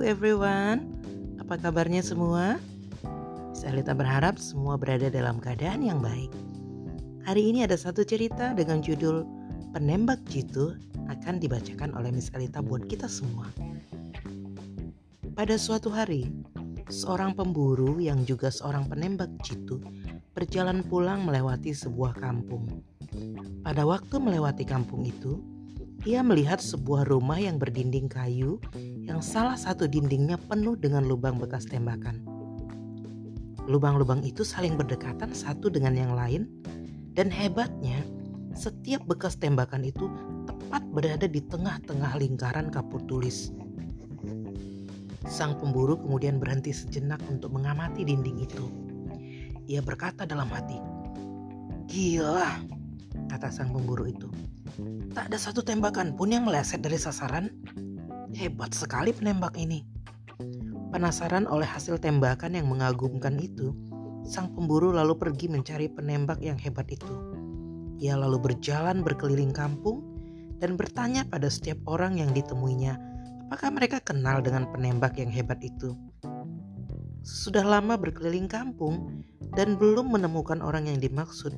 everyone, 0.00 0.88
apa 1.36 1.60
kabarnya 1.60 2.00
semua? 2.00 2.56
Salita 3.52 3.92
berharap 3.92 4.40
semua 4.40 4.80
berada 4.80 5.12
dalam 5.12 5.36
keadaan 5.36 5.84
yang 5.84 6.00
baik. 6.00 6.32
Hari 7.28 7.44
ini 7.44 7.68
ada 7.68 7.76
satu 7.76 8.08
cerita 8.08 8.56
dengan 8.56 8.80
judul 8.80 9.28
Penembak 9.76 10.24
Jitu 10.32 10.80
akan 11.12 11.44
dibacakan 11.44 11.92
oleh 11.92 12.08
Miss 12.08 12.32
Alita 12.32 12.64
buat 12.64 12.88
kita 12.88 13.04
semua. 13.04 13.52
Pada 15.36 15.60
suatu 15.60 15.92
hari, 15.92 16.32
seorang 16.88 17.36
pemburu 17.36 18.00
yang 18.00 18.24
juga 18.24 18.48
seorang 18.48 18.88
penembak 18.88 19.28
jitu 19.44 19.76
berjalan 20.32 20.80
pulang 20.88 21.20
melewati 21.28 21.76
sebuah 21.76 22.16
kampung. 22.16 22.80
Pada 23.60 23.84
waktu 23.84 24.16
melewati 24.16 24.64
kampung 24.64 25.04
itu, 25.04 25.36
ia 26.04 26.20
melihat 26.20 26.60
sebuah 26.60 27.08
rumah 27.08 27.40
yang 27.40 27.56
berdinding 27.56 28.12
kayu 28.12 28.60
yang 29.08 29.24
salah 29.24 29.56
satu 29.56 29.88
dindingnya 29.88 30.36
penuh 30.36 30.76
dengan 30.76 31.08
lubang 31.08 31.40
bekas 31.40 31.64
tembakan. 31.64 32.20
Lubang-lubang 33.64 34.20
itu 34.20 34.44
saling 34.44 34.76
berdekatan 34.76 35.32
satu 35.32 35.72
dengan 35.72 35.96
yang 35.96 36.12
lain 36.12 36.44
dan 37.16 37.32
hebatnya 37.32 38.04
setiap 38.52 39.00
bekas 39.08 39.40
tembakan 39.40 39.88
itu 39.88 40.12
tepat 40.44 40.84
berada 40.92 41.24
di 41.24 41.40
tengah-tengah 41.40 42.20
lingkaran 42.20 42.68
kapur 42.68 43.00
tulis. 43.08 43.48
Sang 45.24 45.56
pemburu 45.56 45.96
kemudian 45.96 46.36
berhenti 46.36 46.76
sejenak 46.76 47.24
untuk 47.32 47.56
mengamati 47.56 48.04
dinding 48.04 48.44
itu. 48.44 48.68
Ia 49.72 49.80
berkata 49.80 50.28
dalam 50.28 50.52
hati, 50.52 50.76
"Gila," 51.88 52.60
kata 53.30 53.50
sang 53.50 53.70
pemburu 53.74 54.06
itu. 54.08 54.28
Tak 55.14 55.30
ada 55.30 55.38
satu 55.38 55.62
tembakan 55.62 56.14
pun 56.18 56.34
yang 56.34 56.46
meleset 56.46 56.82
dari 56.82 56.98
sasaran. 56.98 57.50
Hebat 58.34 58.74
sekali 58.74 59.14
penembak 59.14 59.54
ini. 59.54 59.86
Penasaran 60.90 61.46
oleh 61.46 61.66
hasil 61.66 61.98
tembakan 62.02 62.58
yang 62.58 62.66
mengagumkan 62.70 63.38
itu, 63.38 63.74
sang 64.26 64.50
pemburu 64.54 64.90
lalu 64.90 65.14
pergi 65.18 65.46
mencari 65.50 65.86
penembak 65.90 66.42
yang 66.42 66.58
hebat 66.58 66.86
itu. 66.90 67.14
Ia 68.02 68.18
lalu 68.18 68.42
berjalan 68.50 69.06
berkeliling 69.06 69.54
kampung 69.54 70.02
dan 70.58 70.74
bertanya 70.74 71.22
pada 71.26 71.46
setiap 71.46 71.78
orang 71.86 72.18
yang 72.18 72.30
ditemuinya, 72.34 72.98
apakah 73.46 73.70
mereka 73.70 74.02
kenal 74.02 74.42
dengan 74.42 74.66
penembak 74.70 75.18
yang 75.18 75.30
hebat 75.30 75.62
itu. 75.62 75.94
Sudah 77.24 77.64
lama 77.64 77.96
berkeliling 77.96 78.50
kampung 78.50 79.24
dan 79.54 79.78
belum 79.78 80.12
menemukan 80.12 80.60
orang 80.60 80.90
yang 80.90 80.98
dimaksud, 81.00 81.54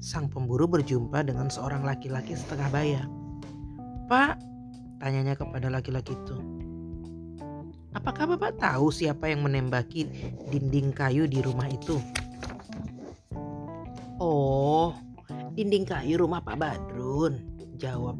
sang 0.00 0.32
pemburu 0.32 0.64
berjumpa 0.64 1.20
dengan 1.28 1.52
seorang 1.52 1.84
laki-laki 1.84 2.32
setengah 2.32 2.68
baya. 2.72 3.02
Pak, 4.08 4.40
tanyanya 4.98 5.36
kepada 5.36 5.68
laki-laki 5.68 6.16
itu. 6.16 6.36
Apakah 7.92 8.34
Bapak 8.34 8.56
tahu 8.56 8.88
siapa 8.88 9.28
yang 9.28 9.44
menembaki 9.44 10.08
dinding 10.48 10.90
kayu 10.96 11.28
di 11.28 11.44
rumah 11.44 11.68
itu? 11.68 12.00
Oh, 14.16 14.96
dinding 15.52 15.84
kayu 15.84 16.24
rumah 16.24 16.40
Pak 16.40 16.56
Badrun, 16.56 17.44
jawab 17.76 18.16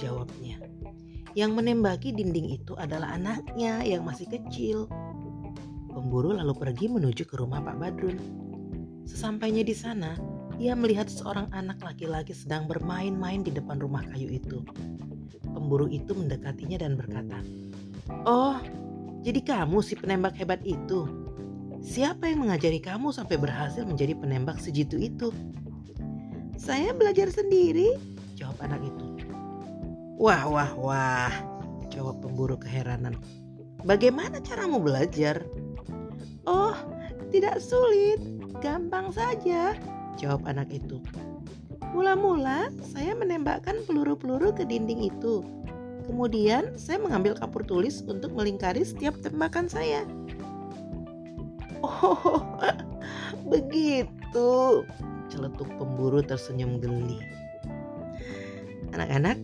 jawabnya. 0.00 0.58
Yang 1.34 1.50
menembaki 1.52 2.14
dinding 2.14 2.54
itu 2.54 2.78
adalah 2.78 3.18
anaknya 3.18 3.82
yang 3.82 4.06
masih 4.06 4.30
kecil. 4.30 4.86
Pemburu 5.90 6.34
lalu 6.34 6.54
pergi 6.54 6.86
menuju 6.86 7.26
ke 7.26 7.34
rumah 7.38 7.58
Pak 7.62 7.76
Badrun. 7.76 8.18
Sesampainya 9.04 9.66
di 9.66 9.74
sana, 9.74 10.14
ia 10.58 10.78
melihat 10.78 11.10
seorang 11.10 11.50
anak 11.50 11.82
laki-laki 11.82 12.30
sedang 12.30 12.70
bermain-main 12.70 13.42
di 13.42 13.50
depan 13.50 13.82
rumah 13.82 14.06
kayu 14.14 14.30
itu. 14.30 14.62
Pemburu 15.42 15.90
itu 15.90 16.14
mendekatinya 16.14 16.78
dan 16.82 16.94
berkata, 16.94 17.38
"Oh, 18.26 18.58
jadi 19.22 19.40
kamu 19.42 19.82
si 19.82 19.98
penembak 19.98 20.38
hebat 20.38 20.62
itu? 20.62 21.06
Siapa 21.84 22.30
yang 22.30 22.48
mengajari 22.48 22.80
kamu 22.80 23.12
sampai 23.12 23.36
berhasil 23.36 23.82
menjadi 23.82 24.14
penembak 24.14 24.62
sejitu 24.62 24.98
itu?" 24.98 25.34
"Saya 26.54 26.94
belajar 26.94 27.30
sendiri," 27.30 27.98
jawab 28.38 28.58
anak 28.62 28.82
itu. 28.82 29.06
"Wah, 30.18 30.46
wah, 30.46 30.72
wah," 30.78 31.34
jawab 31.90 32.22
pemburu 32.22 32.54
keheranan. 32.58 33.18
"Bagaimana 33.82 34.38
caramu 34.40 34.78
belajar?" 34.78 35.42
"Oh, 36.46 36.74
tidak 37.34 37.58
sulit, 37.58 38.22
gampang 38.62 39.10
saja," 39.10 39.74
Jawab 40.18 40.46
anak 40.46 40.70
itu. 40.70 41.02
Mula-mula 41.94 42.74
saya 42.82 43.14
menembakkan 43.14 43.78
peluru-peluru 43.86 44.50
ke 44.50 44.66
dinding 44.66 45.14
itu. 45.14 45.46
Kemudian 46.04 46.74
saya 46.76 47.00
mengambil 47.00 47.38
kapur 47.38 47.64
tulis 47.64 48.02
untuk 48.04 48.34
melingkari 48.34 48.82
setiap 48.82 49.14
tembakan 49.22 49.70
saya. 49.70 50.04
Oh, 51.80 52.42
begitu. 53.52 54.82
Celetuk 55.30 55.70
pemburu 55.78 56.20
tersenyum 56.20 56.82
geli. 56.82 57.22
Anak-anak, 58.92 59.38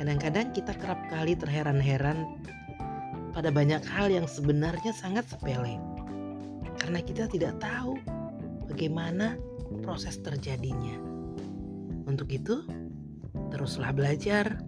kadang-kadang 0.00 0.50
kita 0.54 0.72
kerap 0.78 0.98
kali 1.12 1.38
terheran-heran 1.38 2.26
pada 3.34 3.48
banyak 3.50 3.82
hal 3.86 4.06
yang 4.12 4.26
sebenarnya 4.26 4.94
sangat 4.94 5.26
sepele. 5.28 5.82
Karena 6.78 6.98
kita 7.04 7.28
tidak 7.28 7.58
tahu 7.62 7.98
bagaimana 8.68 9.38
proses 9.80 10.20
terjadinya. 10.20 10.98
Untuk 12.04 12.28
itu, 12.34 12.66
teruslah 13.54 13.94
belajar, 13.94 14.60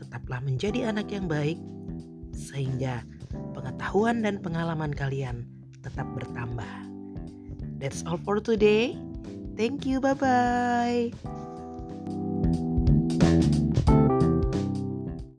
tetaplah 0.00 0.42
menjadi 0.42 0.90
anak 0.90 1.12
yang 1.12 1.30
baik, 1.30 1.60
sehingga 2.34 3.04
pengetahuan 3.54 4.24
dan 4.24 4.40
pengalaman 4.40 4.90
kalian 4.90 5.46
tetap 5.84 6.08
bertambah. 6.16 6.74
That's 7.82 8.06
all 8.06 8.18
for 8.22 8.38
today. 8.38 8.94
Thank 9.58 9.84
you, 9.84 10.00
bye 10.00 10.16
bye. 10.16 11.12